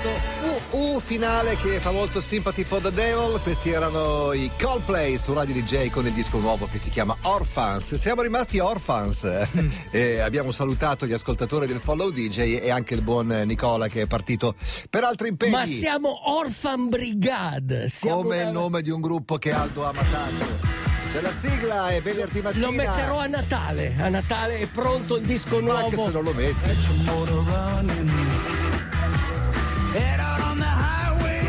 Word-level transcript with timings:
questo 0.00 0.76
UU 0.76 1.00
finale 1.00 1.56
che 1.56 1.80
fa 1.80 1.90
molto 1.90 2.20
Sympathy 2.20 2.64
for 2.64 2.80
the 2.80 2.90
Devil. 2.90 3.40
Questi 3.40 3.70
erano 3.70 4.32
i 4.32 4.50
Coldplay 4.58 5.18
su 5.18 5.32
Radio 5.32 5.54
DJ 5.54 5.90
con 5.90 6.06
il 6.06 6.12
disco 6.12 6.38
nuovo 6.38 6.68
che 6.70 6.78
si 6.78 6.90
chiama 6.90 7.16
Orphans. 7.22 7.94
Siamo 7.94 8.22
rimasti 8.22 8.58
Orphans 8.58 9.24
mm. 9.24 9.68
e 9.90 10.20
abbiamo 10.20 10.50
salutato 10.50 11.06
gli 11.06 11.12
ascoltatori 11.12 11.66
del 11.66 11.80
Follow 11.80 12.10
DJ 12.10 12.60
e 12.62 12.70
anche 12.70 12.94
il 12.94 13.02
buon 13.02 13.26
Nicola 13.44 13.88
che 13.88 14.02
è 14.02 14.06
partito 14.06 14.54
per 14.88 15.04
altri 15.04 15.28
impegni. 15.28 15.52
Ma 15.52 15.66
siamo 15.66 16.36
Orphan 16.36 16.88
Brigade. 16.88 17.88
Siamo 17.88 18.22
Come 18.22 18.40
una... 18.40 18.46
il 18.46 18.52
nome 18.52 18.82
di 18.82 18.90
un 18.90 19.00
gruppo 19.00 19.36
che 19.36 19.52
Aldo 19.52 19.84
ama 19.84 20.02
tanto. 20.02 20.78
C'è 21.12 21.20
la 21.20 21.32
sigla 21.32 21.88
è 21.88 22.00
venerdì 22.00 22.40
mattina. 22.40 22.66
Lo 22.66 22.72
metterò 22.72 23.18
a 23.18 23.26
Natale. 23.26 23.96
A 23.98 24.08
Natale 24.08 24.60
è 24.60 24.66
pronto 24.66 25.16
il 25.16 25.26
disco 25.26 25.58
nuovo. 25.58 25.78
Ma 25.78 25.84
anche 25.84 25.96
se 25.96 26.10
non 26.10 26.22
lo 26.22 26.32
metti. 26.32 28.39
Head 29.92 30.20
out 30.20 30.40
on 30.42 30.58
the 30.58 30.64
highway, 30.64 31.42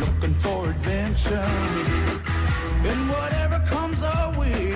looking 0.00 0.34
for 0.40 0.68
adventure. 0.68 1.48
And 2.82 3.08
whatever 3.08 3.62
comes 3.70 4.02
our 4.02 4.36
way. 4.36 4.74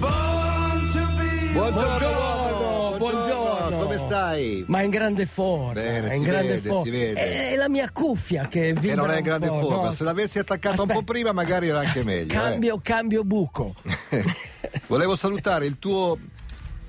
Born 0.00 0.90
to 0.92 1.06
be. 1.18 1.52
Buongiorno, 1.52 1.98
buongiorno, 1.98 2.96
buongiorno. 2.96 3.78
Come 3.78 3.98
stai? 3.98 4.64
Ma 4.68 4.80
in 4.80 4.88
grande 4.88 5.26
forma. 5.26 5.72
Bene, 5.74 6.14
in 6.14 6.22
grande 6.22 6.48
vede, 6.54 6.68
forma. 6.68 6.84
si 6.84 6.90
vede. 6.90 7.50
È 7.50 7.56
la 7.56 7.68
mia 7.68 7.90
cuffia 7.92 8.48
che 8.48 8.72
vibra 8.72 8.92
E 8.92 8.94
non 8.94 9.10
è 9.10 9.18
in 9.18 9.22
grande 9.22 9.48
forma. 9.48 9.82
No. 9.82 9.90
Se 9.90 10.02
l'avessi 10.02 10.38
attaccata 10.38 10.80
un 10.80 10.88
po' 10.88 11.02
prima, 11.02 11.32
magari 11.32 11.68
era 11.68 11.80
anche 11.80 12.02
meglio. 12.04 12.32
Cambio, 12.32 12.76
eh. 12.76 12.80
cambio 12.80 13.22
buco. 13.22 13.74
Volevo 14.88 15.14
salutare 15.14 15.66
il 15.66 15.78
tuo. 15.78 16.18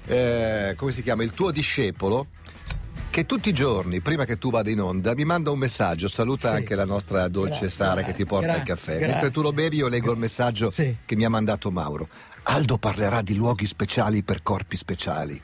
Eh, 0.06 0.76
come 0.78 0.94
si 0.94 1.04
chiama? 1.04 1.24
Il 1.24 1.32
tuo 1.32 1.52
discepolo 1.52 2.28
che 3.18 3.26
tutti 3.26 3.50
i 3.50 3.54
giorni, 3.54 4.00
prima 4.00 4.26
che 4.26 4.38
tu 4.38 4.52
vada 4.52 4.70
in 4.70 4.80
onda, 4.80 5.16
mi 5.16 5.26
manda 5.26 5.50
un 5.50 5.58
messaggio. 5.58 6.08
Saluta 6.08 6.50
Sì. 6.50 6.56
anche 6.58 6.76
la 6.76 6.86
nostra 6.86 7.28
dolce 7.30 7.62
Gra- 7.62 7.70
Sara 7.70 8.04
che 8.04 8.14
ti 8.14 8.28
porta 8.28 8.46
gra- 8.50 8.58
il 8.58 8.62
caffè. 8.64 8.92
grazie. 8.98 9.08
Mentre 9.08 9.32
tu 9.32 9.42
lo 9.42 9.52
bevi, 9.54 9.78
io 9.78 9.88
leggo 9.88 10.12
il 10.12 10.20
messaggio 10.20 10.70
Sì. 10.70 10.96
che 11.04 11.16
mi 11.16 11.26
ha 11.26 11.30
mandato 11.30 11.72
Mauro. 11.72 12.08
Aldo 12.44 12.78
parlerà 12.78 13.24
di 13.24 13.34
luoghi 13.36 13.66
speciali 13.66 14.22
per 14.22 14.44
corpi 14.44 14.76
speciali, 14.78 15.42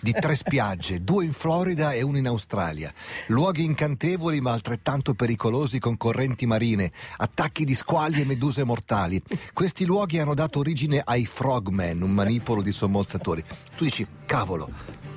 di 0.00 0.12
tre 0.12 0.34
spiagge, 0.34 1.04
due 1.04 1.26
in 1.26 1.32
Florida 1.34 1.92
e 1.92 2.00
una 2.00 2.16
in 2.16 2.26
Australia, 2.26 2.90
luoghi 3.26 3.64
incantevoli 3.64 4.40
ma 4.40 4.52
altrettanto 4.52 5.12
pericolosi 5.12 5.78
con 5.78 5.98
correnti 5.98 6.46
marine, 6.46 6.90
attacchi 7.18 7.64
di 7.64 7.74
squali 7.74 8.22
e 8.22 8.24
meduse 8.24 8.64
mortali. 8.64 9.22
Questi 9.52 9.84
luoghi 9.84 10.18
hanno 10.18 10.32
dato 10.34 10.58
origine 10.58 11.02
ai 11.04 11.26
Frogmen, 11.26 12.00
un 12.00 12.12
manipolo 12.12 12.62
di 12.62 12.72
sommozzatori. 12.72 13.44
Tu 13.76 13.84
dici, 13.84 14.06
cavolo, 14.24 14.70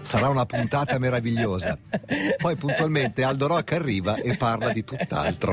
sarà 0.03 0.29
una 0.29 0.45
puntata 0.45 0.97
meravigliosa. 0.99 1.77
Poi 2.37 2.55
puntualmente 2.55 3.23
Aldo 3.23 3.47
Rock 3.47 3.71
arriva 3.73 4.15
e 4.17 4.35
parla 4.35 4.71
di 4.71 4.83
tutt'altro. 4.83 5.51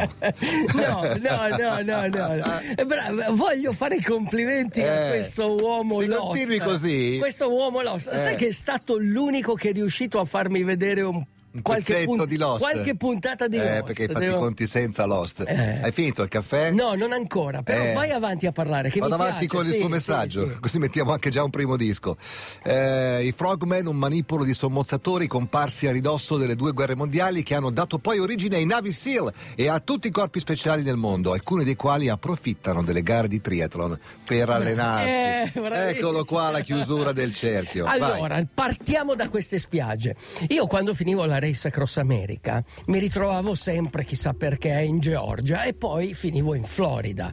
No, 0.74 1.14
no, 1.20 1.48
no, 1.82 1.82
no, 1.82 2.06
no. 2.08 2.60
Eh, 2.76 2.84
bravo, 2.84 3.34
voglio 3.36 3.72
fare 3.72 3.96
i 3.96 4.02
complimenti 4.02 4.82
a 4.82 5.06
Eh, 5.06 5.08
questo 5.10 5.54
uomo 5.54 6.00
se 6.00 6.06
lost. 6.06 6.20
continui 6.26 6.58
così- 6.58 7.16
Questo 7.18 7.50
uomo 7.50 7.82
lost. 7.82 8.10
Sai 8.14 8.32
Eh. 8.34 8.36
che 8.36 8.48
è 8.48 8.52
stato 8.52 8.96
l'unico 8.98 9.54
che 9.54 9.70
è 9.70 9.72
riuscito 9.72 10.18
a 10.20 10.24
farmi 10.24 10.62
vedere 10.62 11.02
un, 11.02 11.22
Un 11.52 11.62
qualche, 11.62 11.92
pezzetto 11.94 12.10
punt- 12.14 12.28
di 12.28 12.36
Lost. 12.36 12.62
qualche 12.62 12.94
puntata 12.96 13.48
di 13.48 13.56
eh, 13.56 13.64
Lost. 13.64 13.82
perché 13.84 14.02
hai 14.02 14.08
fatto 14.08 14.20
Devo- 14.20 14.36
i 14.36 14.38
conti 14.38 14.66
senza 14.68 15.04
Lost. 15.04 15.44
Eh. 15.46 15.80
Hai 15.82 15.90
finito 15.90 16.22
il 16.22 16.28
caffè? 16.28 16.70
No, 16.70 16.94
non 16.94 17.10
ancora, 17.12 17.62
però 17.62 17.82
Eh. 17.82 17.92
vai 17.92 18.10
avanti 18.12 18.46
a 18.46 18.52
parlare. 18.52 18.88
Che 18.90 19.00
Vado 19.00 19.14
avanti 19.14 19.46
piace, 19.46 19.56
con 19.56 19.66
il 19.66 19.72
sì, 19.72 19.80
sì, 19.80 19.86
messaggio, 19.88 20.48
sì. 20.48 20.60
così 20.60 20.78
mettiamo 20.78 21.10
anche 21.10 21.30
già 21.30 21.42
un 21.42 21.50
primo 21.50 21.76
disco. 21.76 22.16
Eh, 22.62 23.24
I 23.26 23.32
Frogmen, 23.32 23.86
un 23.86 23.96
manipolo 23.96 24.44
di 24.44 24.54
sommozzatori 24.54 25.26
comparsi 25.26 25.88
a 25.88 25.92
ridosso 25.92 26.36
delle 26.36 26.54
due 26.54 26.70
guerre 26.70 26.94
mondiali 26.94 27.42
che 27.42 27.56
hanno 27.56 27.70
dato 27.70 27.98
poi 27.98 28.20
origine 28.20 28.56
ai 28.56 28.64
Navy 28.66 28.92
SEAL 28.92 29.32
e 29.56 29.68
a 29.68 29.80
tutti 29.80 30.06
i 30.06 30.10
corpi 30.12 30.38
speciali 30.38 30.84
del 30.84 30.96
mondo, 30.96 31.32
alcuni 31.32 31.64
dei 31.64 31.74
quali 31.74 32.08
approfittano 32.08 32.84
delle 32.84 33.02
gare 33.02 33.26
di 33.26 33.40
triathlon 33.40 33.98
per 34.24 34.48
allenarsi. 34.50 35.08
Eh, 35.08 35.50
bravissimo. 35.52 35.74
Eccolo 35.88 36.24
qua 36.24 36.50
la 36.50 36.60
chiusura 36.60 37.10
del 37.10 37.34
cerchio. 37.34 37.84
Vai. 37.86 38.00
Allora, 38.00 38.40
partiamo 38.52 39.16
da 39.16 39.28
queste 39.28 39.58
spiagge. 39.58 40.14
Io 40.48 40.66
quando 40.68 40.94
finivo 40.94 41.24
la 41.24 41.38
Race 41.40 41.68
Across 41.68 41.96
America 41.96 42.62
mi 42.86 42.98
ritrovavo 42.98 43.54
sempre, 43.54 44.04
chissà 44.04 44.32
perché, 44.34 44.80
in 44.80 45.00
Georgia 45.00 45.64
e 45.64 45.74
poi 45.74 46.14
finivo 46.14 46.54
in 46.54 46.62
Florida. 46.62 47.32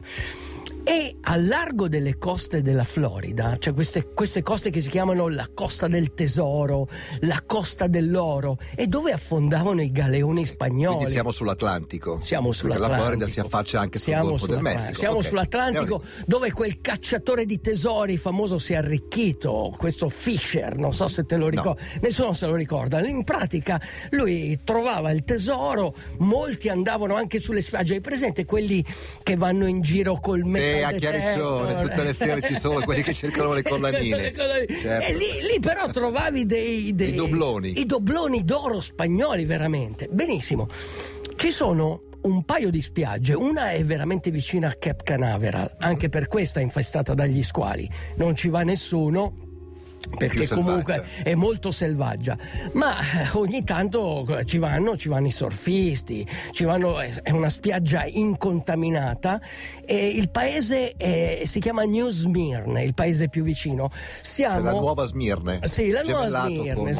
E 0.90 1.16
al 1.24 1.46
largo 1.46 1.86
delle 1.86 2.16
coste 2.16 2.62
della 2.62 2.82
Florida, 2.82 3.56
cioè 3.58 3.74
queste, 3.74 4.08
queste 4.14 4.42
coste 4.42 4.70
che 4.70 4.80
si 4.80 4.88
chiamano 4.88 5.28
la 5.28 5.46
costa 5.52 5.86
del 5.86 6.14
tesoro, 6.14 6.88
la 7.20 7.42
costa 7.44 7.86
dell'oro, 7.88 8.56
e 8.74 8.86
dove 8.86 9.12
affondavano 9.12 9.82
i 9.82 9.92
galeoni 9.92 10.46
spagnoli. 10.46 10.94
Quindi 10.96 11.12
siamo 11.12 11.30
sull'Atlantico. 11.30 12.20
Siamo 12.22 12.44
Perché 12.48 12.58
sull'Atlantico. 12.60 12.96
la 12.96 13.02
Florida 13.06 13.26
si 13.26 13.38
affaccia 13.40 13.80
anche 13.80 13.98
sul 13.98 14.12
Siamo 14.14 14.28
Golfo 14.30 14.46
del. 14.46 14.62
Messico. 14.62 14.94
Siamo 14.94 15.16
Ok. 15.18 15.24
sull'Atlantico 15.26 16.02
dove 16.24 16.52
quel 16.52 16.80
cacciatore 16.80 17.44
di 17.44 17.60
tesori 17.60 18.16
famoso 18.16 18.56
si 18.56 18.72
è 18.72 18.76
arricchito, 18.76 19.74
questo 19.76 20.08
Fisher, 20.08 20.78
non 20.78 20.94
so 20.94 21.06
se 21.06 21.26
te 21.26 21.36
lo 21.36 21.48
ricordi, 21.50 21.82
nessuno 22.00 22.32
se 22.32 22.46
lo 22.46 22.54
ricorda. 22.54 22.98
In 23.06 23.24
pratica 23.24 23.78
lui 24.12 24.58
trovava 24.64 25.10
il 25.10 25.22
tesoro, 25.24 25.94
molti 26.20 26.70
andavano 26.70 27.14
anche 27.14 27.40
sulle 27.40 27.60
spiagge. 27.60 27.92
Hai 27.92 28.00
presente 28.00 28.46
quelli 28.46 28.82
che 29.22 29.36
vanno 29.36 29.66
in 29.66 29.82
giro 29.82 30.14
col 30.18 30.46
Eh, 30.46 30.76
metal 30.80 30.94
a 30.94 31.12
detector? 31.12 31.80
tutte 31.82 32.02
le 32.02 32.12
sere 32.12 32.40
ci 32.42 32.56
sono 32.60 32.80
quelli 32.80 33.02
che 33.02 33.14
cercano 33.14 33.52
le 33.52 33.62
collanine. 33.68 34.32
Certo. 34.32 35.06
E 35.06 35.12
lì, 35.12 35.26
lì 35.52 35.60
però 35.60 35.88
trovavi 35.90 36.46
dei, 36.46 36.94
dei- 36.94 37.12
I 37.12 37.16
dobloni. 37.16 37.78
I 37.80 37.86
dobloni 37.86 38.44
d'oro 38.44 38.80
spagnoli, 38.80 39.44
veramente. 39.44 40.08
Benissimo. 40.10 40.66
Ci 41.36 41.50
sono 41.50 42.02
un 42.20 42.44
paio 42.44 42.70
di 42.70 42.82
spiagge, 42.82 43.34
una 43.34 43.70
è 43.70 43.84
veramente 43.84 44.30
vicina 44.30 44.68
a 44.68 44.72
Cape 44.72 45.04
Canaveral, 45.04 45.76
anche 45.78 46.08
per 46.08 46.26
questa 46.26 46.58
è 46.60 46.62
infestata 46.62 47.14
dagli 47.14 47.42
squali. 47.42 47.88
Non 48.16 48.34
ci 48.34 48.48
va 48.48 48.62
nessuno. 48.62 49.46
Perché 50.16 50.48
comunque 50.48 50.94
selvaggia. 51.04 51.22
è 51.30 51.34
molto 51.34 51.70
selvaggia, 51.70 52.36
ma 52.72 52.98
eh, 52.98 53.28
ogni 53.34 53.62
tanto 53.64 54.26
ci 54.46 54.58
vanno, 54.58 54.96
ci 54.96 55.08
vanno 55.08 55.26
i 55.26 55.30
surfisti, 55.30 56.26
ci 56.52 56.64
vanno, 56.64 56.98
è 57.00 57.06
è 57.22 57.30
una 57.30 57.48
spiaggia 57.50 58.04
incontaminata 58.06 59.40
e 59.84 60.08
il 60.08 60.30
paese 60.30 60.92
è- 60.96 61.42
si 61.44 61.60
chiama 61.60 61.82
New 61.84 62.08
Smyrna, 62.10 62.80
il 62.80 62.94
paese 62.94 63.28
più 63.28 63.42
vicino. 63.42 63.88
C'è 63.90 63.98
Siamo, 64.22 64.60
la 64.62 64.70
nuova 64.70 65.04
Smirne. 65.04 65.60
sì, 65.64 65.90
la 65.90 66.02
nuova 66.02 66.46
Smirne. 66.46 66.94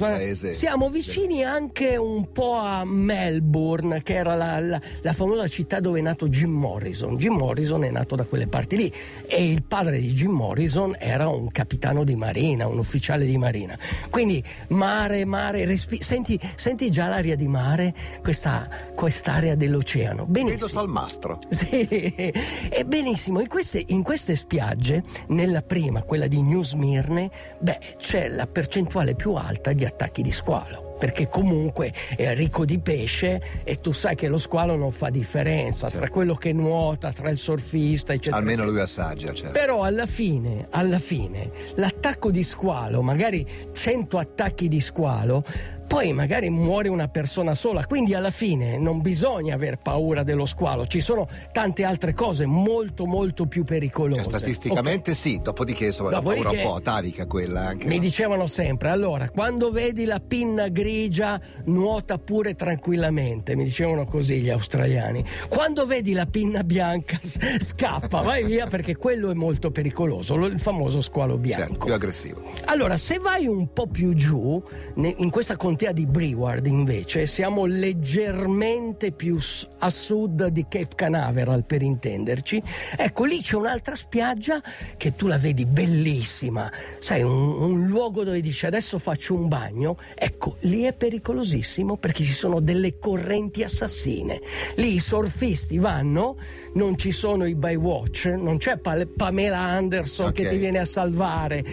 Siamo 0.52 0.90
vicini 0.90 1.44
anche 1.44 1.96
un 1.96 2.30
po' 2.32 2.54
a 2.56 2.84
Melbourne, 2.84 4.02
che 4.02 4.14
era 4.14 4.34
la, 4.34 4.58
la- 4.60 4.80
la 5.02 5.12
famosa 5.12 5.46
città 5.48 5.80
dove 5.80 5.98
è 6.00 6.02
nato 6.02 6.28
Jim 6.28 6.50
Morrison. 6.50 7.16
Jim 7.16 7.34
Morrison 7.34 7.84
è 7.84 7.90
nato 7.90 8.16
da 8.16 8.24
quelle 8.24 8.48
parti 8.48 8.76
lì 8.76 8.92
e 9.26 9.50
il 9.50 9.62
padre 9.62 9.98
di 9.98 10.08
Jim 10.12 10.30
Morrison 10.32 10.94
era 10.98 11.28
un 11.28 11.50
capitano 11.50 12.04
di 12.04 12.16
marina, 12.16 12.66
un 12.66 12.72
ufficiale 12.78 12.87
di 13.26 13.38
marina. 13.38 13.78
Quindi 14.10 14.42
mare, 14.68 15.24
mare, 15.24 15.64
respi- 15.64 16.02
senti, 16.02 16.38
senti 16.54 16.90
già 16.90 17.08
l'aria 17.08 17.36
di 17.36 17.48
mare, 17.48 17.94
questa, 18.22 18.68
quest'area 18.94 19.54
dell'oceano. 19.54 20.26
Vedo 20.28 20.46
Benissimo. 20.46 20.68
Salmastro. 20.68 21.38
Sì, 21.58 21.86
e 21.88 22.84
benissimo, 22.86 23.40
in 23.40 23.48
queste, 23.48 23.82
in 23.88 24.02
queste 24.02 24.36
spiagge, 24.36 25.02
nella 25.28 25.62
prima, 25.62 26.02
quella 26.02 26.28
di 26.28 26.40
New 26.40 26.62
Smirne, 26.62 27.30
beh, 27.58 27.78
c'è 27.98 28.28
la 28.28 28.46
percentuale 28.46 29.14
più 29.14 29.34
alta 29.34 29.72
di 29.72 29.84
attacchi 29.84 30.22
di 30.22 30.30
squalo. 30.30 30.87
Perché 30.98 31.28
comunque 31.28 31.92
è 32.16 32.34
ricco 32.34 32.64
di 32.64 32.80
pesce 32.80 33.40
e 33.62 33.76
tu 33.76 33.92
sai 33.92 34.16
che 34.16 34.28
lo 34.28 34.38
squalo 34.38 34.76
non 34.76 34.90
fa 34.90 35.10
differenza 35.10 35.88
tra 35.90 36.08
quello 36.08 36.34
che 36.34 36.52
nuota, 36.52 37.12
tra 37.12 37.30
il 37.30 37.38
surfista, 37.38 38.12
eccetera. 38.12 38.36
Almeno 38.36 38.64
lui 38.64 38.80
assaggia, 38.80 39.32
certo. 39.32 39.52
Però 39.52 39.82
alla 39.82 40.06
fine, 40.06 40.66
alla 40.70 40.98
fine, 40.98 41.50
l'attacco 41.76 42.30
di 42.30 42.42
squalo, 42.42 43.00
magari 43.02 43.46
100 43.72 44.18
attacchi 44.18 44.68
di 44.68 44.80
squalo, 44.80 45.44
poi 45.88 46.12
magari 46.12 46.50
muore 46.50 46.88
una 46.88 47.08
persona 47.08 47.54
sola, 47.54 47.84
quindi 47.86 48.12
alla 48.14 48.30
fine 48.30 48.76
non 48.78 49.00
bisogna 49.00 49.54
aver 49.54 49.78
paura 49.78 50.22
dello 50.22 50.44
squalo, 50.44 50.86
ci 50.86 51.00
sono 51.00 51.26
tante 51.50 51.82
altre 51.82 52.12
cose 52.12 52.44
molto 52.46 53.06
molto 53.06 53.46
più 53.46 53.64
pericolose. 53.64 54.22
Cioè, 54.22 54.28
statisticamente 54.38 55.14
sì, 55.14 55.40
dopodiché 55.42 55.86
insomma 55.86 56.10
la 56.10 56.18
Dopodiché- 56.18 56.42
paura 56.44 56.60
un 56.60 56.66
po' 56.68 56.74
atavica 56.76 57.26
quella 57.26 57.66
anche. 57.68 57.86
Mi 57.86 57.94
no? 57.94 58.00
dicevano 58.02 58.46
sempre, 58.46 58.90
allora, 58.90 59.30
quando 59.30 59.70
vedi 59.70 60.04
la 60.04 60.20
pinna 60.20 60.68
grigia, 60.68 61.40
nuota 61.64 62.18
pure 62.18 62.54
tranquillamente, 62.54 63.56
mi 63.56 63.64
dicevano 63.64 64.04
così 64.04 64.40
gli 64.40 64.50
australiani. 64.50 65.24
Quando 65.48 65.86
vedi 65.86 66.12
la 66.12 66.26
pinna 66.26 66.62
bianca, 66.64 67.18
scappa, 67.22 68.20
vai 68.20 68.44
via 68.44 68.66
perché 68.66 68.94
quello 68.96 69.30
è 69.30 69.34
molto 69.34 69.70
pericoloso, 69.70 70.36
lo- 70.36 70.46
il 70.46 70.60
famoso 70.60 71.00
squalo 71.00 71.40
Certo, 71.42 71.64
bianco. 71.64 71.84
più 71.86 71.94
aggressivo. 71.94 72.42
Allora, 72.66 72.98
se 72.98 73.16
vai 73.18 73.46
un 73.46 73.72
po' 73.72 73.86
più 73.86 74.12
giù, 74.12 74.62
in 74.96 75.30
questa 75.30 75.56
contea 75.56 75.76
contea 75.78 75.92
di 75.92 76.06
Breward 76.06 76.66
invece 76.66 77.26
siamo 77.26 77.64
leggermente 77.64 79.12
più 79.12 79.38
a 79.78 79.90
sud 79.90 80.46
di 80.46 80.66
Cape 80.68 80.96
Canaveral 80.96 81.64
per 81.64 81.82
intenderci. 81.82 82.60
Ecco, 82.96 83.24
lì 83.24 83.40
c'è 83.40 83.54
un'altra 83.54 83.94
spiaggia 83.94 84.60
che 84.96 85.14
tu 85.14 85.28
la 85.28 85.38
vedi 85.38 85.66
bellissima, 85.66 86.68
sai, 86.98 87.22
un, 87.22 87.62
un 87.62 87.86
luogo 87.86 88.24
dove 88.24 88.40
dici 88.40 88.66
adesso 88.66 88.98
faccio 88.98 89.34
un 89.34 89.46
bagno. 89.46 89.96
Ecco, 90.16 90.56
lì 90.62 90.82
è 90.82 90.92
pericolosissimo 90.92 91.96
perché 91.96 92.24
ci 92.24 92.32
sono 92.32 92.58
delle 92.58 92.98
correnti 92.98 93.62
assassine. 93.62 94.40
Lì 94.74 94.94
i 94.94 94.98
surfisti 94.98 95.78
vanno, 95.78 96.38
non 96.74 96.98
ci 96.98 97.12
sono 97.12 97.44
i 97.44 97.54
bywatch, 97.54 98.24
non 98.36 98.56
c'è 98.56 98.78
Pamela 98.78 99.60
Anderson 99.60 100.30
okay. 100.30 100.44
che 100.44 100.50
ti 100.50 100.56
viene 100.56 100.78
a 100.78 100.84
salvare, 100.84 101.64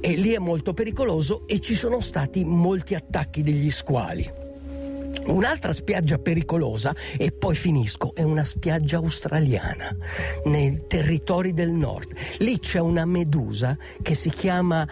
e 0.00 0.16
lì 0.16 0.32
è 0.32 0.38
molto 0.38 0.74
pericoloso 0.74 1.46
e 1.46 1.60
ci 1.60 1.74
sono 1.74 2.00
stati 2.00 2.44
molti 2.44 2.92
attacchi 2.92 3.04
degli 3.42 3.70
squali. 3.70 4.30
Un'altra 5.26 5.72
spiaggia 5.72 6.18
pericolosa, 6.18 6.94
e 7.16 7.32
poi 7.32 7.56
finisco, 7.56 8.14
è 8.14 8.22
una 8.22 8.44
spiaggia 8.44 8.98
australiana, 8.98 9.94
nei 10.44 10.84
territori 10.86 11.52
del 11.52 11.70
nord. 11.70 12.12
Lì 12.38 12.58
c'è 12.60 12.78
una 12.78 13.04
medusa 13.04 13.76
che 14.02 14.14
si 14.14 14.30
chiama 14.30 14.86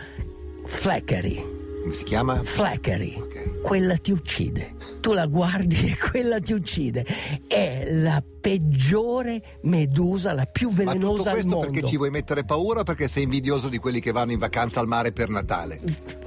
Fleckery. 0.64 1.53
Come 1.84 1.96
si 1.96 2.04
chiama? 2.04 2.42
Fleckery. 2.42 3.14
Okay. 3.14 3.60
Quella 3.60 3.98
ti 3.98 4.10
uccide. 4.10 4.74
Tu 5.02 5.12
la 5.12 5.26
guardi 5.26 5.90
e 5.90 5.98
quella 5.98 6.40
ti 6.40 6.54
uccide. 6.54 7.04
È 7.46 7.86
la 7.90 8.24
peggiore 8.40 9.58
medusa, 9.64 10.32
la 10.32 10.46
più 10.46 10.70
velenosa 10.70 11.32
al 11.32 11.44
mondo. 11.44 11.70
perché 11.70 11.86
ci 11.86 11.98
vuoi 11.98 12.08
mettere 12.08 12.44
paura 12.44 12.80
o 12.80 12.82
perché 12.84 13.06
sei 13.06 13.24
invidioso 13.24 13.68
di 13.68 13.76
quelli 13.76 14.00
che 14.00 14.12
vanno 14.12 14.32
in 14.32 14.38
vacanza 14.38 14.80
al 14.80 14.86
mare 14.86 15.12
per 15.12 15.28
Natale? 15.28 15.82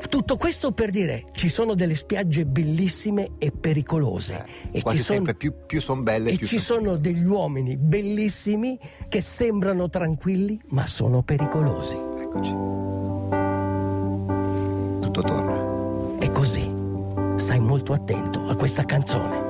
Tutto 0.09 0.37
questo 0.37 0.73
per 0.73 0.91
dire 0.91 1.29
ci 1.33 1.49
sono 1.49 1.73
delle 1.73 1.95
spiagge 1.95 2.45
bellissime 2.45 3.31
e 3.39 3.51
pericolose. 3.51 4.45
Eh, 4.71 4.77
e 4.77 4.81
quasi 4.83 4.99
sempre 4.99 5.31
son... 5.31 5.37
più, 5.37 5.53
più 5.65 5.81
sono 5.81 6.03
belle. 6.03 6.29
E 6.29 6.35
più 6.35 6.45
ci 6.45 6.59
son... 6.59 6.83
sono 6.83 6.97
degli 6.97 7.25
uomini 7.25 7.77
bellissimi 7.77 8.77
che 9.09 9.21
sembrano 9.21 9.89
tranquilli 9.89 10.61
ma 10.69 10.85
sono 10.85 11.23
pericolosi. 11.23 11.95
Eccoci. 11.95 12.96
Molto 17.77 17.93
attento 17.93 18.47
a 18.47 18.55
questa 18.55 18.83
canzone. 18.85 19.45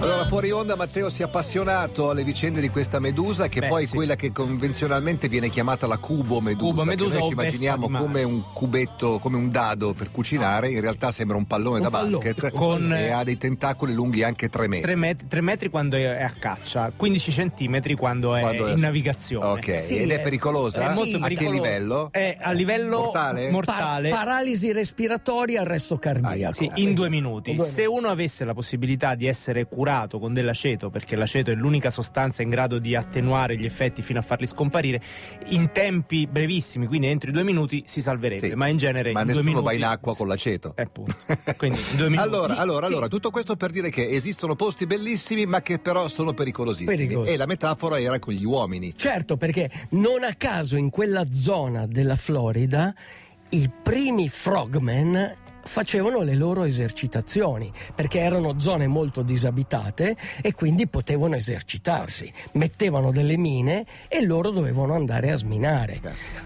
Allora, 0.00 0.24
fuori 0.24 0.50
onda 0.50 0.76
Matteo 0.76 1.10
si 1.10 1.20
è 1.20 1.26
appassionato 1.26 2.08
alle 2.08 2.24
vicende 2.24 2.62
di 2.62 2.70
questa 2.70 2.98
medusa, 3.00 3.48
che 3.48 3.60
Beh, 3.60 3.68
poi 3.68 3.86
sì. 3.86 3.96
quella 3.96 4.16
che 4.16 4.32
convenzionalmente 4.32 5.28
viene 5.28 5.50
chiamata 5.50 5.86
la 5.86 5.98
cubo 5.98 6.40
medusa. 6.40 6.64
Cubo 6.70 6.84
medusa 6.84 7.18
noi 7.18 7.26
ci 7.26 7.32
immaginiamo 7.32 7.90
come 7.90 8.22
un 8.22 8.42
cubetto, 8.54 9.18
come 9.18 9.36
un 9.36 9.50
dado 9.50 9.92
per 9.92 10.10
cucinare, 10.10 10.70
in 10.70 10.80
realtà 10.80 11.10
sembra 11.10 11.36
un 11.36 11.44
pallone 11.44 11.76
un 11.76 11.82
da 11.82 11.90
pallone. 11.90 12.32
basket 12.32 12.50
Con... 12.56 12.94
e 12.94 13.10
ha 13.10 13.22
dei 13.24 13.36
tentacoli 13.36 13.92
lunghi 13.92 14.22
anche 14.22 14.48
3 14.48 14.68
metri. 14.68 14.86
3 14.86 14.94
metri, 14.94 15.26
3 15.28 15.40
metri 15.42 15.68
quando 15.68 15.96
è 15.96 16.22
a 16.22 16.32
caccia, 16.32 16.90
15 16.96 17.30
centimetri 17.30 17.94
quando 17.94 18.34
è 18.34 18.40
quando 18.40 18.68
in 18.68 18.78
è... 18.78 18.80
navigazione. 18.80 19.46
Ok, 19.48 19.78
sì, 19.78 19.98
ed 19.98 20.10
è, 20.12 20.22
pericolosa? 20.22 20.92
È 20.92 20.94
molto 20.94 21.18
sì. 21.18 21.22
A 21.22 21.28
che 21.28 21.50
livello? 21.50 22.08
È 22.10 22.38
a 22.40 22.52
livello 22.52 23.00
mortale. 23.00 23.50
mortale. 23.50 24.08
Pa- 24.08 24.16
paralisi 24.16 24.72
respiratoria, 24.72 25.60
arresto 25.60 25.98
cardiaco. 25.98 26.48
Ah, 26.48 26.52
sì, 26.54 26.70
in 26.76 26.94
due 26.94 27.10
minuti. 27.10 27.54
Due 27.54 27.66
Se 27.66 27.84
uno 27.84 28.08
avesse 28.08 28.46
la 28.46 28.54
possibilità 28.54 29.14
di 29.14 29.26
essere 29.26 29.66
curato 29.66 29.88
con 30.18 30.32
dell'aceto, 30.32 30.90
perché 30.90 31.16
l'aceto 31.16 31.50
è 31.50 31.54
l'unica 31.54 31.90
sostanza 31.90 32.42
in 32.42 32.50
grado 32.50 32.78
di 32.78 32.94
attenuare 32.94 33.56
gli 33.56 33.64
effetti 33.64 34.02
fino 34.02 34.18
a 34.18 34.22
farli 34.22 34.46
scomparire, 34.46 35.00
in 35.48 35.70
tempi 35.72 36.26
brevissimi, 36.26 36.86
quindi 36.86 37.08
entro 37.08 37.30
i 37.30 37.32
due 37.32 37.42
minuti, 37.42 37.82
si 37.86 38.00
salverebbe. 38.00 38.48
Sì, 38.48 38.54
ma 38.54 38.68
in 38.68 38.76
genere 38.76 39.12
ma 39.12 39.22
in 39.22 39.28
nessuno 39.28 39.44
minuti, 39.44 39.64
va 39.64 39.72
in 39.72 39.84
acqua 39.84 40.14
con 40.14 40.28
l'aceto. 40.28 40.74
Eh, 40.76 40.88
quindi 41.56 41.80
in 41.90 41.96
due 41.96 42.08
minuti. 42.10 42.28
allora, 42.28 42.56
allora, 42.56 42.86
sì. 42.86 42.92
allora, 42.92 43.08
tutto 43.08 43.30
questo 43.30 43.56
per 43.56 43.70
dire 43.70 43.90
che 43.90 44.08
esistono 44.08 44.54
posti 44.54 44.86
bellissimi, 44.86 45.46
ma 45.46 45.62
che 45.62 45.78
però 45.78 46.08
sono 46.08 46.32
pericolosissimi. 46.32 46.96
Pericoloso. 46.96 47.30
E 47.30 47.36
la 47.36 47.46
metafora 47.46 47.98
era 47.98 48.18
con 48.18 48.34
gli 48.34 48.44
uomini. 48.44 48.94
Certo, 48.96 49.36
perché 49.36 49.70
non 49.90 50.22
a 50.22 50.34
caso 50.34 50.76
in 50.76 50.90
quella 50.90 51.24
zona 51.30 51.86
della 51.86 52.16
Florida 52.16 52.94
i 53.50 53.70
primi 53.82 54.28
frogmen 54.28 55.48
facevano 55.62 56.22
le 56.22 56.34
loro 56.34 56.64
esercitazioni 56.64 57.70
perché 57.94 58.20
erano 58.20 58.58
zone 58.58 58.86
molto 58.86 59.22
disabitate 59.22 60.16
e 60.42 60.54
quindi 60.54 60.88
potevano 60.88 61.36
esercitarsi. 61.36 62.32
Mettevano 62.52 63.10
delle 63.10 63.36
mine 63.36 63.84
e 64.08 64.24
loro 64.24 64.50
dovevano 64.50 64.94
andare 64.94 65.30
a 65.30 65.36
sminare. 65.36 66.00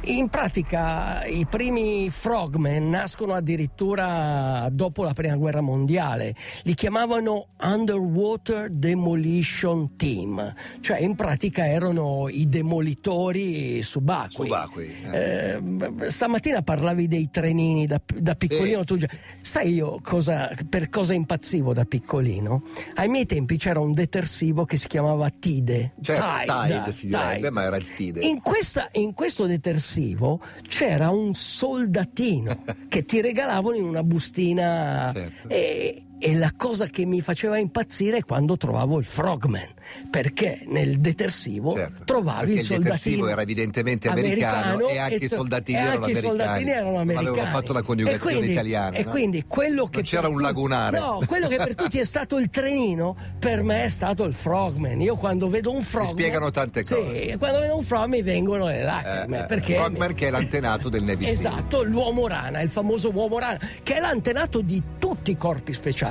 In 0.05 0.28
pratica 0.28 1.25
i 1.25 1.46
primi 1.46 2.11
frogmen 2.11 2.88
nascono 2.90 3.34
addirittura 3.34 4.69
dopo 4.70 5.02
la 5.02 5.12
prima 5.12 5.37
guerra 5.37 5.61
mondiale. 5.61 6.34
Li 6.62 6.75
chiamavano 6.75 7.46
Underwater 7.61 8.70
Demolition 8.70 9.96
Team, 9.96 10.55
cioè 10.81 11.00
in 11.00 11.14
pratica 11.14 11.66
erano 11.66 12.28
i 12.28 12.49
demolitori 12.49 13.82
subacquei. 13.82 14.49
subacquei 14.49 14.94
eh. 15.11 15.61
Eh, 16.05 16.11
stamattina 16.11 16.62
parlavi 16.62 17.06
dei 17.06 17.28
trenini 17.31 17.87
da, 17.87 18.00
da 18.14 18.34
piccolino, 18.34 18.81
sì. 18.81 18.87
tu 18.87 19.03
già 19.06 19.16
Sai 19.40 19.74
io 19.74 20.00
cosa, 20.02 20.50
per 20.68 20.88
cosa 20.88 21.12
impazzivo 21.12 21.72
da 21.72 21.84
piccolino? 21.84 22.62
Ai 22.94 23.08
miei 23.08 23.26
tempi 23.26 23.56
c'era 23.56 23.78
un 23.78 23.92
detersivo 23.92 24.64
che 24.64 24.76
si 24.76 24.88
chiamava 24.88 25.28
Tide. 25.30 25.92
Certo, 26.00 26.52
Tide, 26.52 26.78
Tide 26.78 26.92
si 26.92 27.06
direbbe, 27.06 27.34
Tide. 27.36 27.50
ma 27.50 27.62
era 27.62 27.76
il 27.76 27.94
Tide. 27.94 28.20
In, 28.24 28.40
questa, 28.40 28.88
in 28.92 29.12
questo 29.12 29.46
detersivo 29.46 30.40
c'era 30.66 31.10
un 31.10 31.34
soldatino 31.34 32.62
che 32.88 33.04
ti 33.04 33.20
regalavano 33.20 33.76
in 33.76 33.84
una 33.84 34.02
bustina 34.02 35.12
certo. 35.12 35.48
e, 35.48 36.02
e 36.19 36.34
la 36.37 36.50
cosa 36.56 36.87
che 36.87 37.05
mi 37.05 37.20
faceva 37.20 37.58
impazzire 37.58 38.19
è 38.19 38.25
quando 38.25 38.56
trovavo 38.56 38.99
il 38.99 39.05
frogman, 39.05 39.69
perché 40.11 40.62
nel 40.66 40.99
detersivo 40.99 41.72
certo, 41.72 42.05
trovavi 42.05 42.55
il 42.55 42.61
soldatino. 42.61 42.76
Il 42.76 42.84
detersivo 42.84 43.28
era 43.28 43.43
evidentemente 43.43 44.08
americano, 44.08 44.56
americano 44.56 44.88
e 44.88 44.99
anche 44.99 45.25
i 45.25 45.28
soldatini, 45.28 45.78
erano, 45.78 45.90
anche 45.90 46.05
americani. 46.05 46.28
soldatini 46.28 46.70
erano 46.70 46.99
americani. 46.99 47.28
Avevano 47.28 47.50
fatto 47.50 47.72
la 47.72 47.82
coniugazione 47.82 48.32
e 48.32 48.37
quindi, 48.37 48.52
italiana. 48.52 48.96
E 48.96 49.05
no? 49.05 49.11
quindi 49.11 49.44
quello 49.46 49.84
che. 49.84 49.96
Non 49.96 50.02
c'era 50.05 50.28
un 50.28 50.40
lagunare. 50.40 50.99
No, 50.99 51.20
quello 51.26 51.49
che 51.49 51.56
per 51.56 51.75
tutti 51.76 51.99
è 51.99 52.05
stato 52.05 52.38
il 52.38 52.49
trenino, 52.49 53.16
per 53.38 53.62
me 53.62 53.84
è 53.84 53.88
stato 53.88 54.25
il 54.25 54.32
frogman. 54.32 55.00
Io 55.00 55.16
quando 55.16 55.49
vedo 55.49 55.72
un 55.72 55.82
frogman. 55.82 56.08
Si 56.08 56.16
spiegano 56.16 56.50
tante 56.50 56.84
cose. 56.84 57.28
Sì, 57.28 57.37
quando 57.37 57.58
vedo 57.58 57.76
un 57.76 57.82
frogman 57.82 58.11
mi 58.11 58.22
vengono 58.22 58.66
le 58.66 58.82
lacrime. 58.82 59.43
Eh, 59.43 59.44
perché 59.44 59.75
frogman 59.75 60.08
mi... 60.08 60.14
che 60.14 60.28
è 60.28 60.31
l'antenato 60.31 60.88
del 60.88 61.02
Navy 61.05 61.26
Esatto, 61.26 61.82
l'uomo 61.82 62.26
rana, 62.28 62.61
il 62.61 62.70
famoso 62.70 63.11
uomo 63.11 63.38
rana, 63.38 63.58
che 63.82 63.96
è 63.96 64.00
l'antenato 64.00 64.61
di 64.61 64.82
tutti 64.99 65.32
i 65.32 65.37
corpi 65.37 65.72
speciali. 65.72 66.03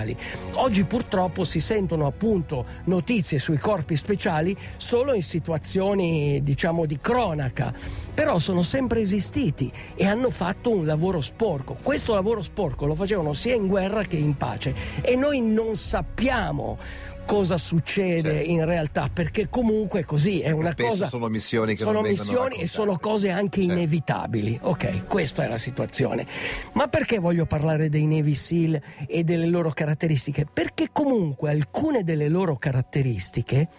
Oggi 0.55 0.83
purtroppo 0.85 1.45
si 1.45 1.59
sentono 1.59 2.07
appunto 2.07 2.65
notizie 2.85 3.37
sui 3.37 3.57
corpi 3.57 3.95
speciali 3.95 4.57
solo 4.77 5.13
in 5.13 5.21
situazioni 5.21 6.41
diciamo 6.41 6.85
di 6.85 6.97
cronaca, 6.99 7.71
però 8.13 8.39
sono 8.39 8.63
sempre 8.63 9.01
esistiti 9.01 9.71
e 9.95 10.05
hanno 10.05 10.29
fatto 10.29 10.71
un 10.71 10.85
lavoro 10.85 11.21
sporco. 11.21 11.77
Questo 11.81 12.15
lavoro 12.15 12.41
sporco 12.41 12.85
lo 12.85 12.95
facevano 12.95 13.33
sia 13.33 13.53
in 13.53 13.67
guerra 13.67 14.03
che 14.03 14.17
in 14.17 14.35
pace 14.35 14.73
e 15.01 15.15
noi 15.15 15.41
non 15.41 15.75
sappiamo 15.75 16.77
cosa 17.25 17.57
succede 17.57 18.31
certo. 18.31 18.49
in 18.49 18.65
realtà, 18.65 19.09
perché 19.11 19.49
comunque 19.49 20.01
è 20.01 20.03
così, 20.03 20.41
è 20.41 20.51
una 20.51 20.75
cosa... 20.75 21.07
sono 21.07 21.27
missioni 21.27 21.75
che 21.75 21.83
sono 21.83 22.01
non 22.01 22.09
missioni 22.09 22.57
e 22.57 22.67
sono 22.67 22.97
cose 22.97 23.29
anche 23.29 23.61
certo. 23.61 23.73
inevitabili. 23.75 24.59
Ok, 24.61 25.07
questa 25.07 25.43
è 25.43 25.47
la 25.47 25.57
situazione. 25.57 26.25
Ma 26.73 26.87
perché 26.87 27.19
voglio 27.19 27.45
parlare 27.45 27.89
dei 27.89 28.05
Navy 28.05 28.35
SEAL 28.35 28.81
e 29.07 29.23
delle 29.23 29.47
loro 29.47 29.71
caratteristiche? 29.71 30.45
Perché 30.51 30.89
comunque 30.91 31.49
alcune 31.49 32.03
delle 32.03 32.29
loro 32.29 32.57
caratteristiche 32.57 33.69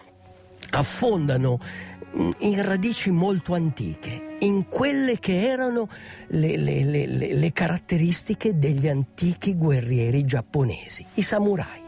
affondano 0.71 1.59
mm, 2.17 2.31
in 2.39 2.63
radici 2.63 3.11
molto 3.11 3.53
antiche, 3.53 4.37
in 4.39 4.67
quelle 4.67 5.19
che 5.19 5.47
erano 5.47 5.87
le, 6.27 6.57
le, 6.57 6.83
le, 6.83 7.05
le 7.07 7.53
caratteristiche 7.53 8.57
degli 8.57 8.87
antichi 8.87 9.55
guerrieri 9.55 10.25
giapponesi, 10.25 11.05
i 11.15 11.21
samurai. 11.21 11.84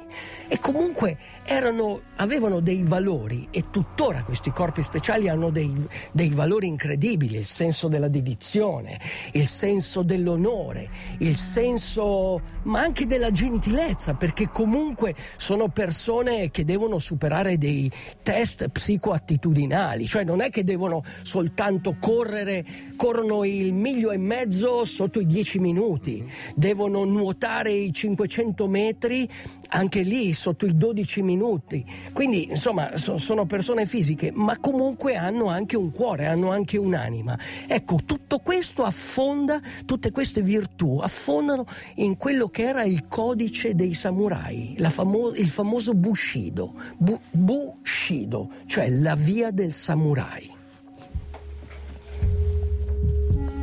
E 0.50 0.60
comunque 0.60 1.18
erano, 1.44 2.02
avevano 2.18 2.60
dei 2.60 2.84
valori 2.84 3.48
e 3.52 3.70
tuttora 3.70 4.24
questi 4.24 4.52
corpi 4.52 4.82
speciali 4.82 5.28
hanno 5.28 5.50
dei, 5.50 5.74
dei, 6.12 6.30
valori 6.30 6.68
incredibili, 6.68 7.38
il 7.38 7.46
senso 7.46 7.88
della 7.88 8.08
dedizione, 8.08 9.00
il 9.34 9.48
senso 9.48 10.04
dell'onore, 10.04 10.90
il 11.20 11.36
senso 11.36 12.42
ma 12.64 12.82
anche 12.82 13.06
della 13.06 13.32
gentilezza, 13.32 14.14
perché 14.14 14.50
comunque 14.52 15.16
sono 15.38 15.70
persone 15.70 16.52
che 16.52 16.64
devono 16.64 17.00
superare 17.00 17.58
dei 17.58 17.90
test 18.22 18.68
psicoattitudinali, 18.70 20.06
cioè 20.06 20.24
non 20.24 20.42
è 20.42 20.50
che 20.50 20.64
devono 20.64 21.04
soltanto 21.24 21.96
correre, 22.00 22.66
corrono 22.96 23.44
il 23.44 23.74
miglio 23.74 24.12
e 24.12 24.18
mezzo 24.18 24.86
sotto 24.86 25.20
i 25.20 25.26
dieci 25.26 25.60
minuti, 25.60 26.26
devono 26.56 27.04
nuotare 27.06 27.72
i 27.72 27.94
500 27.94 28.68
metri, 28.68 29.28
anche 29.70 30.02
lì 30.02 30.34
sotto 30.38 30.66
i 30.66 30.78
12 30.78 31.22
minuti. 31.22 31.84
Quindi, 32.14 32.50
insomma, 32.50 32.96
so, 32.98 33.18
sono 33.18 33.46
persone 33.46 33.86
fisiche, 33.86 34.32
ma 34.34 34.58
comunque 34.60 35.16
hanno 35.16 35.48
anche 35.48 35.76
un 35.76 35.92
cuore, 35.92 36.28
hanno 36.28 36.52
anche 36.52 36.78
un'anima. 36.78 37.38
Ecco, 37.68 38.00
tutto 38.06 38.40
questo 38.40 38.84
affonda, 38.84 39.60
tutte 39.86 40.12
queste 40.12 40.42
virtù 40.42 41.00
affondano 41.02 41.66
in 41.96 42.18
quello 42.18 42.48
che 42.48 42.64
era 42.64 42.84
il 42.84 43.08
codice 43.08 43.76
dei 43.76 43.94
samurai, 43.94 44.76
famo- 44.90 45.32
il 45.32 45.48
famoso 45.48 45.94
Bushido. 45.94 46.74
Bu- 46.98 47.20
Bushido, 47.32 48.52
cioè 48.68 48.90
la 48.90 49.16
via 49.16 49.52
del 49.52 49.74
samurai. 49.74 50.56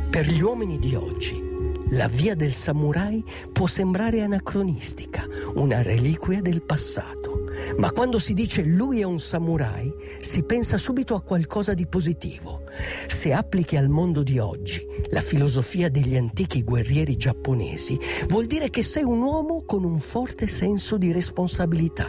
Per 0.09 0.25
gli 0.27 0.41
uomini 0.41 0.79
di 0.79 0.95
oggi, 0.95 1.54
la 1.89 2.07
via 2.07 2.35
del 2.35 2.53
samurai 2.53 3.23
può 3.51 3.67
sembrare 3.67 4.21
anacronistica, 4.21 5.25
una 5.55 5.81
reliquia 5.81 6.41
del 6.41 6.61
passato, 6.63 7.45
ma 7.77 7.91
quando 7.91 8.19
si 8.19 8.33
dice 8.33 8.63
lui 8.63 9.01
è 9.01 9.03
un 9.03 9.19
samurai 9.19 9.93
si 10.19 10.43
pensa 10.43 10.77
subito 10.77 11.15
a 11.15 11.21
qualcosa 11.21 11.73
di 11.73 11.85
positivo. 11.87 12.63
Se 13.07 13.33
applichi 13.33 13.77
al 13.77 13.89
mondo 13.89 14.23
di 14.23 14.39
oggi 14.39 14.85
la 15.09 15.21
filosofia 15.21 15.89
degli 15.89 16.17
antichi 16.17 16.63
guerrieri 16.63 17.15
giapponesi, 17.15 17.99
vuol 18.27 18.45
dire 18.45 18.69
che 18.69 18.83
sei 18.83 19.03
un 19.03 19.21
uomo 19.21 19.63
con 19.65 19.83
un 19.83 19.99
forte 19.99 20.47
senso 20.47 20.97
di 20.97 21.11
responsabilità, 21.11 22.07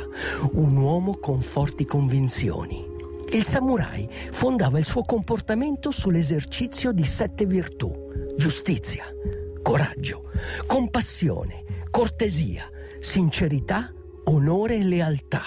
un 0.53 0.77
uomo 0.77 1.19
con 1.19 1.41
forti 1.41 1.85
convinzioni. 1.85 2.95
Il 3.33 3.45
samurai 3.45 4.09
fondava 4.31 4.79
il 4.79 4.85
suo 4.85 5.03
comportamento 5.03 5.91
sull'esercizio 5.91 6.93
di 6.93 7.05
sette 7.05 7.45
virtù. 7.45 8.05
Giustizia, 8.37 9.05
coraggio, 9.67 10.31
compassione, 10.65 11.65
cortesia, 11.91 12.71
sincerità, 13.01 13.93
onore 14.27 14.77
e 14.77 14.85
lealtà. 14.85 15.43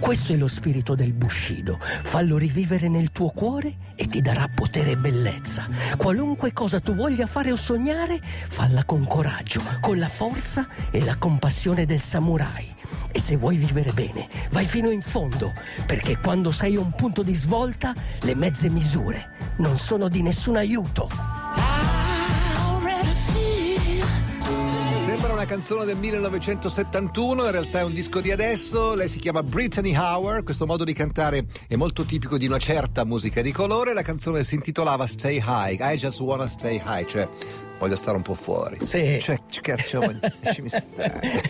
Questo 0.00 0.32
è 0.32 0.36
lo 0.36 0.48
spirito 0.48 0.96
del 0.96 1.12
Bushido. 1.12 1.78
Fallo 1.78 2.36
rivivere 2.36 2.88
nel 2.88 3.12
tuo 3.12 3.28
cuore 3.28 3.92
e 3.94 4.08
ti 4.08 4.20
darà 4.20 4.50
potere 4.52 4.90
e 4.90 4.96
bellezza. 4.96 5.68
Qualunque 5.96 6.52
cosa 6.52 6.80
tu 6.80 6.92
voglia 6.92 7.28
fare 7.28 7.52
o 7.52 7.56
sognare, 7.56 8.20
falla 8.20 8.84
con 8.84 9.06
coraggio, 9.06 9.62
con 9.80 10.00
la 10.00 10.08
forza 10.08 10.66
e 10.90 11.04
la 11.04 11.16
compassione 11.16 11.86
del 11.86 12.00
samurai. 12.00 12.74
E 13.12 13.20
se 13.20 13.36
vuoi 13.36 13.56
vivere 13.58 13.92
bene, 13.92 14.28
vai 14.50 14.64
fino 14.64 14.90
in 14.90 15.02
fondo, 15.02 15.52
perché 15.86 16.18
quando 16.18 16.50
sei 16.50 16.74
a 16.74 16.80
un 16.80 16.92
punto 16.96 17.22
di 17.22 17.34
svolta, 17.34 17.94
le 18.22 18.34
mezze 18.34 18.68
misure 18.68 19.54
non 19.58 19.76
sono 19.76 20.08
di 20.08 20.20
nessun 20.20 20.56
aiuto. 20.56 21.33
Una 25.44 25.52
canzone 25.56 25.84
del 25.84 25.96
1971, 25.96 27.44
in 27.44 27.50
realtà 27.50 27.80
è 27.80 27.84
un 27.84 27.92
disco 27.92 28.20
di 28.20 28.32
adesso, 28.32 28.94
lei 28.94 29.08
si 29.08 29.18
chiama 29.18 29.42
Brittany 29.42 29.94
Howard, 29.94 30.42
questo 30.42 30.64
modo 30.64 30.84
di 30.84 30.94
cantare 30.94 31.44
è 31.68 31.76
molto 31.76 32.04
tipico 32.04 32.38
di 32.38 32.46
una 32.46 32.56
certa 32.56 33.04
musica 33.04 33.42
di 33.42 33.52
colore, 33.52 33.92
la 33.92 34.00
canzone 34.00 34.42
si 34.42 34.54
intitolava 34.54 35.06
Stay 35.06 35.42
High, 35.44 35.78
I 35.80 35.96
Just 35.98 36.18
Wanna 36.20 36.46
Stay 36.46 36.80
High, 36.82 37.04
cioè 37.04 37.28
voglio 37.78 37.96
stare 37.96 38.16
un 38.16 38.22
po' 38.22 38.34
fuori. 38.34 38.78
Sì. 38.80 39.18
Cioè, 39.20 39.38
cazzo, 39.60 40.00
lasciami 40.42 40.68
stare. 40.68 41.42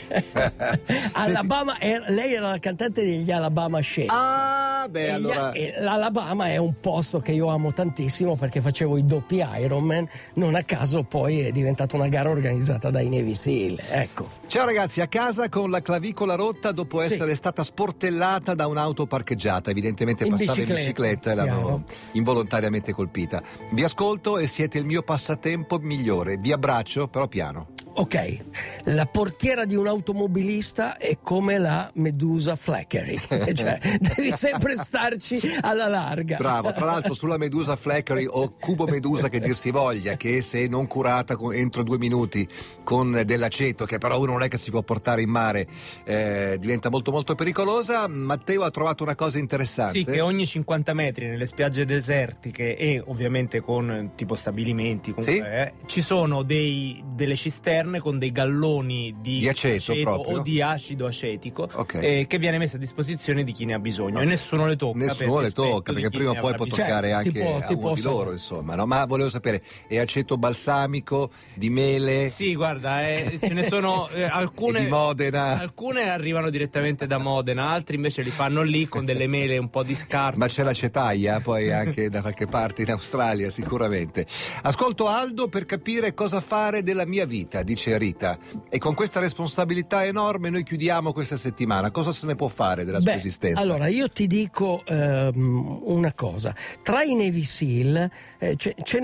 Alabama, 1.12 1.76
lei 1.80 2.34
era 2.34 2.48
la 2.48 2.58
cantante 2.58 3.02
degli 3.02 3.30
Alabama 3.30 3.80
Shake. 3.80 4.08
Ah, 4.10 4.43
beh, 4.88 5.00
E 5.02 5.06
gli- 5.08 5.12
allora... 5.30 5.52
L'Alabama 5.78 6.48
è 6.48 6.56
un 6.56 6.74
posto 6.80 7.20
che 7.20 7.32
io 7.32 7.48
amo 7.48 7.72
tantissimo 7.72 8.36
perché 8.36 8.60
facevo 8.60 8.96
i 8.96 9.04
doppi 9.04 9.42
Ironman, 9.58 10.08
non 10.34 10.54
a 10.54 10.62
caso 10.62 11.02
poi 11.04 11.40
è 11.40 11.50
diventata 11.52 11.96
una 11.96 12.08
gara 12.08 12.30
organizzata 12.30 12.90
dai 12.90 13.08
Navy 13.08 13.34
Seal. 13.34 13.78
Ecco. 13.90 14.28
Ciao 14.46 14.64
ragazzi, 14.64 15.00
a 15.00 15.06
casa 15.08 15.48
con 15.48 15.70
la 15.70 15.80
clavicola 15.82 16.34
rotta 16.34 16.72
dopo 16.72 17.04
Sì. 17.04 17.12
essere 17.14 17.34
stata 17.34 17.62
sportellata 17.62 18.54
da 18.54 18.66
un'auto 18.66 19.06
parcheggiata, 19.06 19.70
evidentemente 19.70 20.24
In 20.24 20.30
passava 20.30 20.52
in 20.52 20.56
bicicletta, 20.64 20.80
bicicletta 20.80 21.30
e 21.32 21.34
l'hanno 21.34 21.84
involontariamente 22.12 22.92
colpita. 22.92 23.42
Vi 23.70 23.82
ascolto 23.84 24.38
e 24.38 24.46
siete 24.46 24.78
il 24.78 24.84
mio 24.84 25.02
passatempo 25.02 25.78
migliore. 25.78 26.36
Vi 26.36 26.52
abbraccio, 26.52 27.08
però 27.08 27.26
piano. 27.28 27.68
Ok, 27.96 28.38
la 28.86 29.06
portiera 29.06 29.64
di 29.64 29.76
un 29.76 29.86
automobilista 29.86 30.96
è 30.96 31.18
come 31.22 31.58
la 31.58 31.88
Medusa 31.94 32.56
Fleckery, 32.56 33.20
cioè 33.54 33.78
devi 34.00 34.32
sempre 34.32 34.74
starci 34.74 35.38
alla 35.60 35.86
larga. 35.86 36.36
Bravo, 36.36 36.72
tra 36.72 36.86
l'altro 36.86 37.14
sulla 37.14 37.36
Medusa 37.36 37.76
Fleckery 37.76 38.26
o 38.28 38.54
Cubo 38.58 38.86
Medusa 38.86 39.28
che 39.28 39.38
dir 39.38 39.54
si 39.54 39.70
voglia, 39.70 40.16
che 40.16 40.40
se 40.42 40.66
non 40.66 40.88
curata 40.88 41.36
con- 41.36 41.54
entro 41.54 41.84
due 41.84 41.96
minuti 41.98 42.48
con 42.82 43.22
dell'aceto, 43.24 43.84
che 43.84 43.98
però 43.98 44.18
uno 44.18 44.32
non 44.32 44.42
è 44.42 44.48
che 44.48 44.58
si 44.58 44.72
può 44.72 44.82
portare 44.82 45.22
in 45.22 45.30
mare, 45.30 45.68
eh, 46.02 46.56
diventa 46.58 46.90
molto 46.90 47.12
molto 47.12 47.36
pericolosa, 47.36 48.08
Matteo 48.08 48.64
ha 48.64 48.70
trovato 48.70 49.04
una 49.04 49.14
cosa 49.14 49.38
interessante. 49.38 49.92
Sì, 49.92 50.04
che 50.04 50.20
ogni 50.20 50.46
50 50.46 50.92
metri 50.94 51.28
nelle 51.28 51.46
spiagge 51.46 51.84
desertiche 51.84 52.76
e 52.76 53.00
ovviamente 53.06 53.60
con 53.60 53.88
eh, 53.88 54.10
tipo 54.16 54.34
stabilimenti 54.34 55.12
comunque, 55.12 55.32
Sì. 55.32 55.38
eh, 55.40 55.72
ci 55.86 56.00
sono 56.00 56.42
dei- 56.42 57.00
delle 57.14 57.36
cisterne 57.36 57.82
con 58.00 58.18
dei 58.18 58.32
galloni 58.32 59.16
di, 59.20 59.38
Di 59.38 59.48
aceto 59.48 59.94
proprio? 60.02 60.38
o 60.38 60.42
di 60.42 60.60
acido 60.60 61.06
acetico 61.06 61.68
Ok. 61.72 61.94
eh, 61.94 62.24
che 62.28 62.38
viene 62.38 62.58
messo 62.58 62.76
a 62.76 62.78
disposizione 62.78 63.44
di 63.44 63.52
chi 63.52 63.64
ne 63.64 63.74
ha 63.74 63.78
bisogno 63.78 64.20
e 64.20 64.24
nessuno 64.24 64.66
le 64.66 64.76
tocca. 64.76 64.98
Nessuno 64.98 65.40
le 65.40 65.50
tocca 65.52 65.92
di 65.92 66.00
perché 66.00 66.16
prima 66.16 66.30
o 66.30 66.34
poi 66.40 66.54
può 66.54 66.64
bisogno. 66.64 66.82
toccare 66.84 67.08
Cioè, 67.08 67.16
anche 67.16 67.30
ti 67.32 67.38
può- 67.38 67.56
a 67.56 67.60
ti 67.62 67.72
uno 67.72 67.80
può 67.82 67.94
di 67.94 68.02
loro, 68.02 68.32
insomma. 68.32 68.74
no? 68.74 68.86
Ma 68.86 69.04
volevo 69.06 69.28
sapere, 69.28 69.62
è 69.86 69.98
aceto 69.98 70.36
balsamico, 70.36 71.30
di 71.54 71.70
mele, 71.70 72.28
Sì, 72.28 72.54
guarda, 72.54 73.06
eh, 73.08 73.38
ce 73.42 73.52
ne 73.52 73.64
sono 73.64 74.08
eh, 74.08 74.22
alcune. 74.24 74.80
di 74.84 74.86
Modena? 74.90 75.58
Alcune 75.58 76.08
arrivano 76.10 76.50
direttamente 76.50 77.06
da 77.06 77.18
Modena, 77.18 77.68
altri 77.70 77.96
invece 77.96 78.22
li 78.22 78.30
fanno 78.30 78.62
lì 78.62 78.86
con 78.88 79.04
delle 79.04 79.26
mele 79.26 79.58
un 79.58 79.70
po' 79.70 79.82
di 79.82 79.94
scarpe. 79.94 80.38
Ma 80.38 80.46
c'è 80.46 80.62
la 80.62 80.72
cetaia 80.72 81.40
poi 81.40 81.70
anche 81.72 82.08
da 82.10 82.20
qualche 82.20 82.46
parte 82.46 82.82
in 82.82 82.90
Australia, 82.90 83.50
sicuramente. 83.50 84.26
Ascolto 84.62 85.08
Aldo 85.08 85.48
per 85.48 85.64
capire 85.66 86.14
cosa 86.14 86.40
fare 86.40 86.82
della 86.82 87.06
mia 87.06 87.26
vita, 87.26 87.62
dice 87.74 87.98
Rita. 87.98 88.38
E 88.68 88.78
con 88.78 88.94
questa 88.94 89.20
responsabilità 89.20 90.04
enorme 90.04 90.50
noi 90.50 90.62
chiudiamo 90.62 91.12
questa 91.12 91.36
settimana. 91.36 91.90
Cosa 91.90 92.12
se 92.12 92.26
ne 92.26 92.34
può 92.34 92.48
fare 92.48 92.84
della 92.84 93.00
sua 93.00 93.12
Beh, 93.12 93.16
esistenza? 93.18 93.60
allora 93.60 93.86
io 93.88 94.08
ti 94.08 94.26
dico 94.26 94.82
ehm, 94.86 95.80
una 95.84 96.12
cosa: 96.14 96.54
tra 96.82 97.02
i 97.02 97.14
Navy 97.14 97.42
Seal 97.44 98.10
eh, 98.38 98.56
ce, 98.56 98.74
ce 98.82 99.00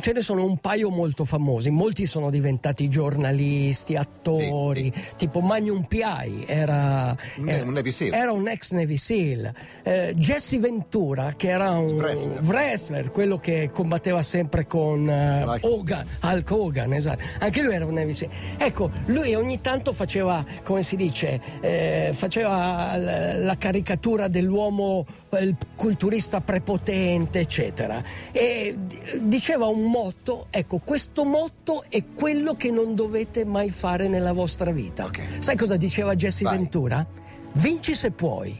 ce 0.00 0.12
ne 0.12 0.20
sono 0.20 0.44
un 0.44 0.56
paio 0.58 0.90
molto 0.90 1.24
famosi. 1.24 1.70
Molti 1.70 2.06
sono 2.06 2.30
diventati 2.30 2.88
giornalisti, 2.88 3.96
attori, 3.96 4.92
tipo 5.16 5.40
Magnum 5.40 5.84
P.I. 5.84 6.44
era, 6.46 7.16
Un- 7.38 7.48
era- 7.48 7.64
un 7.64 7.72
Navy 7.72 7.90
Seal. 7.90 8.12
era 8.14 8.32
un 8.32 8.48
ex 8.48 8.72
Navy 8.72 8.96
Seal. 8.96 9.52
Eh, 9.82 10.14
Jesse 10.16 10.58
Ventura, 10.58 11.34
che 11.36 11.48
era 11.48 11.70
un 11.72 11.96
Wrestler. 11.96 12.42
wrestler, 12.42 13.10
quello 13.10 13.38
che 13.38 13.70
combatteva 13.72 14.22
sempre 14.22 14.66
con 14.66 15.08
eh, 15.08 15.44
Hulk. 15.44 15.64
Hogan, 15.64 16.06
Hogan, 16.48 16.92
esatto. 16.92 17.22
Anche 17.40 17.62
lui 17.62 17.74
era 17.74 17.84
un 17.84 17.94
Navy 17.94 18.11
Seal. 18.12 18.30
Ecco, 18.56 18.90
lui 19.06 19.34
ogni 19.34 19.60
tanto 19.60 19.92
faceva, 19.92 20.44
come 20.64 20.82
si 20.82 20.96
dice, 20.96 21.40
eh, 21.60 22.10
faceva 22.12 22.96
la 22.96 23.56
caricatura 23.56 24.28
dell'uomo, 24.28 25.04
eh, 25.30 25.42
il 25.42 25.56
culturista 25.76 26.40
prepotente, 26.40 27.40
eccetera. 27.40 28.02
E 28.30 28.76
diceva 29.20 29.66
un 29.66 29.82
motto, 29.82 30.46
ecco, 30.50 30.80
questo 30.84 31.24
motto 31.24 31.84
è 31.88 32.04
quello 32.14 32.54
che 32.54 32.70
non 32.70 32.94
dovete 32.94 33.44
mai 33.44 33.70
fare 33.70 34.08
nella 34.08 34.32
vostra 34.32 34.70
vita. 34.70 35.04
Ok. 35.04 35.20
Sai 35.38 35.56
cosa 35.56 35.76
diceva 35.76 36.14
Jesse 36.14 36.44
Vai. 36.44 36.56
Ventura? 36.56 37.06
Vinci 37.54 37.94
se 37.94 38.10
puoi, 38.12 38.58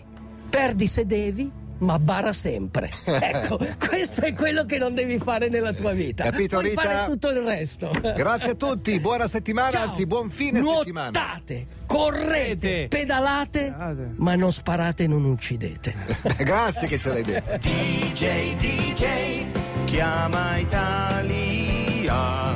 perdi 0.50 0.86
se 0.86 1.06
devi, 1.06 1.50
ma 1.82 1.98
bara 1.98 2.32
sempre. 2.32 2.90
Ecco, 3.32 3.58
questo 3.78 4.22
è 4.22 4.32
quello 4.34 4.64
che 4.64 4.78
non 4.78 4.94
devi 4.94 5.18
fare 5.18 5.48
nella 5.48 5.72
tua 5.72 5.92
vita. 5.92 6.24
Capito, 6.24 6.58
Puoi 6.58 6.70
Rita? 6.70 6.82
fare 6.82 7.10
tutto 7.10 7.30
il 7.30 7.40
resto. 7.42 7.90
Grazie 8.00 8.50
a 8.50 8.54
tutti, 8.54 8.98
buona 9.00 9.26
settimana, 9.28 9.70
Ciao. 9.70 9.88
anzi 9.88 10.06
buon 10.06 10.28
fine 10.30 10.60
settimana. 10.62 11.10
Nuotate, 11.10 11.66
correte, 11.86 11.88
Correte. 12.26 12.86
pedalate, 12.88 13.60
Pedalate. 13.64 14.12
ma 14.16 14.34
non 14.34 14.52
sparate 14.52 15.04
e 15.04 15.06
non 15.06 15.24
uccidete. 15.24 15.94
Grazie 16.38 16.88
che 16.88 16.98
ce 16.98 17.08
l'hai 17.12 17.22
detto. 17.22 17.56
DJ, 17.68 18.56
DJ, 18.56 19.44
chiama 19.84 20.56
Italia. 20.58 22.51